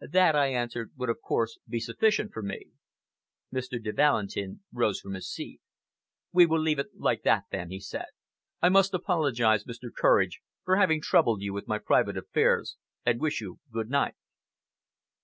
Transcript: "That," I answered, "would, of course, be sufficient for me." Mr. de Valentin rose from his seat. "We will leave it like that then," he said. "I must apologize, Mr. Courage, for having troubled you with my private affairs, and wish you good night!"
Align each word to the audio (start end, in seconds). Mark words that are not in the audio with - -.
"That," 0.00 0.34
I 0.34 0.48
answered, 0.48 0.90
"would, 0.96 1.08
of 1.08 1.20
course, 1.22 1.60
be 1.68 1.78
sufficient 1.78 2.32
for 2.32 2.42
me." 2.42 2.72
Mr. 3.54 3.80
de 3.80 3.92
Valentin 3.92 4.64
rose 4.72 4.98
from 4.98 5.14
his 5.14 5.30
seat. 5.30 5.60
"We 6.32 6.44
will 6.44 6.58
leave 6.58 6.80
it 6.80 6.88
like 6.96 7.22
that 7.22 7.44
then," 7.52 7.70
he 7.70 7.78
said. 7.78 8.06
"I 8.60 8.68
must 8.68 8.94
apologize, 8.94 9.62
Mr. 9.62 9.94
Courage, 9.96 10.40
for 10.64 10.74
having 10.74 11.00
troubled 11.00 11.40
you 11.40 11.52
with 11.52 11.68
my 11.68 11.78
private 11.78 12.16
affairs, 12.16 12.76
and 13.04 13.20
wish 13.20 13.40
you 13.40 13.60
good 13.70 13.88
night!" 13.88 14.16